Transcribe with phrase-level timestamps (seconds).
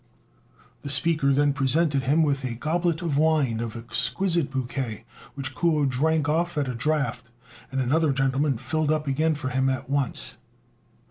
[0.81, 5.87] The speaker then presented him with a goblet of wine of exquisite bouquet, which Kuo
[5.87, 7.29] drank off at a draught,
[7.71, 10.37] and another gentleman filled up again for him at once.